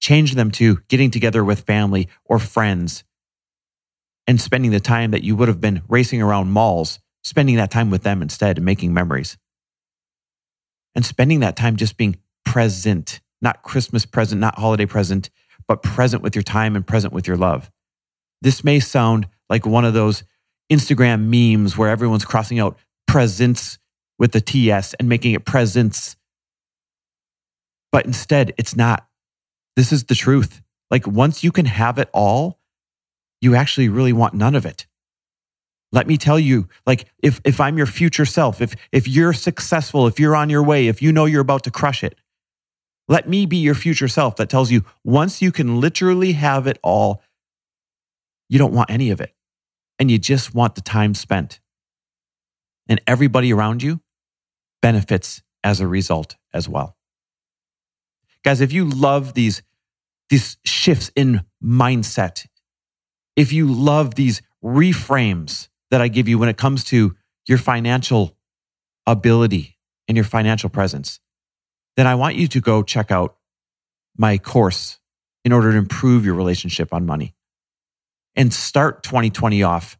Change 0.00 0.34
them 0.34 0.50
to 0.52 0.78
getting 0.88 1.10
together 1.10 1.44
with 1.44 1.60
family 1.60 2.08
or 2.24 2.38
friends 2.38 3.04
and 4.26 4.40
spending 4.40 4.70
the 4.70 4.80
time 4.80 5.10
that 5.10 5.22
you 5.22 5.36
would 5.36 5.48
have 5.48 5.60
been 5.60 5.82
racing 5.88 6.22
around 6.22 6.50
malls, 6.50 6.98
spending 7.22 7.56
that 7.56 7.70
time 7.70 7.90
with 7.90 8.02
them 8.02 8.22
instead 8.22 8.56
and 8.56 8.64
making 8.64 8.94
memories. 8.94 9.36
And 10.94 11.04
spending 11.04 11.40
that 11.40 11.56
time 11.56 11.76
just 11.76 11.96
being 11.96 12.16
present, 12.44 13.20
not 13.40 13.62
Christmas 13.62 14.06
present, 14.06 14.40
not 14.40 14.58
holiday 14.58 14.86
present, 14.86 15.30
but 15.68 15.82
present 15.82 16.22
with 16.22 16.34
your 16.34 16.42
time 16.42 16.74
and 16.74 16.86
present 16.86 17.12
with 17.12 17.26
your 17.26 17.36
love. 17.36 17.70
This 18.42 18.64
may 18.64 18.80
sound 18.80 19.28
like 19.48 19.66
one 19.66 19.84
of 19.84 19.94
those 19.94 20.24
Instagram 20.70 21.28
memes 21.28 21.76
where 21.76 21.90
everyone's 21.90 22.24
crossing 22.24 22.58
out 22.58 22.78
presents 23.06 23.78
with 24.18 24.32
the 24.32 24.40
TS 24.40 24.94
and 24.94 25.08
making 25.08 25.32
it 25.32 25.44
presence 25.44 26.16
but 27.92 28.06
instead, 28.06 28.54
it's 28.56 28.76
not. 28.76 29.06
This 29.76 29.92
is 29.92 30.04
the 30.04 30.14
truth. 30.14 30.62
Like 30.90 31.06
once 31.06 31.42
you 31.42 31.52
can 31.52 31.66
have 31.66 31.98
it 31.98 32.08
all, 32.12 32.60
you 33.40 33.54
actually 33.54 33.88
really 33.88 34.12
want 34.12 34.34
none 34.34 34.54
of 34.54 34.66
it. 34.66 34.86
Let 35.92 36.06
me 36.06 36.16
tell 36.16 36.38
you, 36.38 36.68
like 36.86 37.06
if 37.22 37.40
if 37.44 37.60
I'm 37.60 37.76
your 37.76 37.86
future 37.86 38.24
self, 38.24 38.60
if 38.60 38.74
if 38.92 39.08
you're 39.08 39.32
successful, 39.32 40.06
if 40.06 40.20
you're 40.20 40.36
on 40.36 40.48
your 40.48 40.62
way, 40.62 40.86
if 40.86 41.02
you 41.02 41.10
know 41.12 41.24
you're 41.24 41.40
about 41.40 41.64
to 41.64 41.70
crush 41.70 42.04
it, 42.04 42.14
let 43.08 43.28
me 43.28 43.44
be 43.44 43.56
your 43.56 43.74
future 43.74 44.06
self 44.06 44.36
that 44.36 44.48
tells 44.48 44.70
you 44.70 44.84
once 45.02 45.42
you 45.42 45.50
can 45.50 45.80
literally 45.80 46.32
have 46.32 46.68
it 46.68 46.78
all, 46.80 47.22
you 48.48 48.56
don't 48.56 48.72
want 48.72 48.88
any 48.88 49.10
of 49.10 49.20
it. 49.20 49.34
And 49.98 50.10
you 50.10 50.16
just 50.16 50.54
want 50.54 50.76
the 50.76 50.80
time 50.80 51.14
spent. 51.14 51.58
And 52.88 53.00
everybody 53.08 53.52
around 53.52 53.82
you 53.82 54.00
benefits 54.80 55.42
as 55.64 55.80
a 55.80 55.88
result 55.88 56.36
as 56.54 56.68
well. 56.68 56.96
Guys, 58.44 58.60
if 58.60 58.72
you 58.72 58.84
love 58.84 59.34
these, 59.34 59.62
these 60.28 60.56
shifts 60.64 61.10
in 61.16 61.42
mindset, 61.62 62.46
if 63.34 63.52
you 63.52 63.66
love 63.66 64.14
these 64.14 64.40
reframes 64.64 65.68
that 65.90 66.00
I 66.00 66.08
give 66.08 66.28
you 66.28 66.38
when 66.38 66.48
it 66.48 66.56
comes 66.56 66.84
to 66.84 67.16
your 67.46 67.58
financial 67.58 68.36
ability 69.06 69.76
and 70.08 70.16
your 70.16 70.24
financial 70.24 70.70
presence, 70.70 71.20
then 71.96 72.06
I 72.06 72.14
want 72.14 72.36
you 72.36 72.48
to 72.48 72.60
go 72.60 72.82
check 72.82 73.10
out 73.10 73.36
my 74.16 74.38
course 74.38 74.98
in 75.44 75.52
order 75.52 75.72
to 75.72 75.78
improve 75.78 76.24
your 76.24 76.34
relationship 76.34 76.92
on 76.92 77.06
money 77.06 77.34
and 78.36 78.52
start 78.52 79.02
2020 79.02 79.62
off 79.62 79.98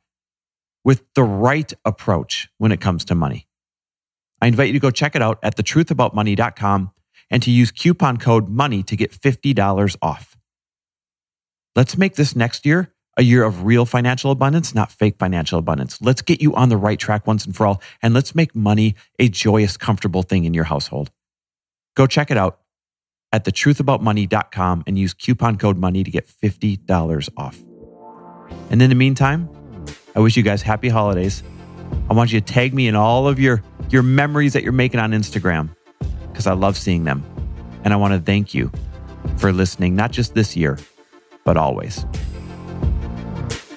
with 0.85 1.03
the 1.15 1.23
right 1.23 1.73
approach 1.85 2.49
when 2.59 2.73
it 2.73 2.81
comes 2.81 3.05
to 3.07 3.15
money. 3.15 3.47
I 4.41 4.47
invite 4.47 4.69
you 4.69 4.73
to 4.75 4.79
go 4.79 4.91
check 4.91 5.15
it 5.15 5.23
out 5.23 5.39
at 5.43 5.57
thetruthaboutmoney.com 5.57 6.93
and 7.31 7.43
to 7.43 7.51
use 7.51 7.71
coupon 7.71 8.17
code 8.17 8.49
MONEY 8.49 8.83
to 8.85 8.97
get 8.97 9.13
$50 9.13 9.97
off. 10.03 10.37
Let's 11.77 11.97
make 11.97 12.17
this 12.17 12.35
next 12.35 12.67
year 12.67 12.93
a 13.21 13.23
year 13.23 13.45
of 13.45 13.65
real 13.65 13.85
financial 13.85 14.31
abundance, 14.31 14.75
not 14.75 14.91
fake 14.91 15.17
financial 15.19 15.59
abundance. 15.59 16.01
Let's 16.01 16.23
get 16.23 16.41
you 16.41 16.55
on 16.55 16.71
the 16.71 16.79
right 16.79 16.99
track 16.99 17.27
once 17.27 17.45
and 17.45 17.55
for 17.55 17.67
all, 17.67 17.83
and 18.03 18.15
let's 18.15 18.35
make 18.35 18.57
money 18.57 18.97
a 19.19 19.29
joyous, 19.29 19.77
comfortable 19.77 20.23
thing 20.23 20.45
in 20.47 20.55
your 20.55 20.65
household. 20.65 21.11
Go 21.95 22.07
check 22.07 22.31
it 22.31 22.39
out 22.39 22.61
at 23.31 23.45
thetruthaboutmoney.com 23.45 24.85
and 24.87 24.99
use 24.99 25.13
coupon 25.13 25.59
code 25.59 25.77
MONEY 25.77 26.03
to 26.05 26.11
get 26.11 26.27
$50 26.27 27.29
off. 27.37 27.59
And 28.71 28.81
in 28.81 28.89
the 28.89 28.97
meantime, 28.97 29.51
I 30.17 30.21
wish 30.21 30.35
you 30.39 30.43
guys 30.43 30.63
happy 30.63 30.89
holidays. 30.89 31.43
I 32.09 32.15
want 32.15 32.33
you 32.33 32.41
to 32.41 32.47
tag 32.47 32.73
me 32.73 32.89
in 32.89 32.97
all 32.97 33.29
of 33.29 33.39
your, 33.39 33.63
your 33.91 34.03
memories 34.03 34.55
that 34.55 34.63
you're 34.63 34.73
making 34.73 34.99
on 34.99 35.13
Instagram 35.13 35.77
because 36.33 36.47
I 36.47 36.55
love 36.55 36.79
seeing 36.79 37.05
them. 37.05 37.23
And 37.85 37.93
I 37.93 37.97
want 37.97 38.15
to 38.15 38.21
thank 38.21 38.55
you 38.55 38.73
for 39.37 39.53
listening, 39.53 39.95
not 39.95 40.11
just 40.11 40.33
this 40.33 40.57
year, 40.57 40.79
but 41.45 41.59
always. 41.59 42.07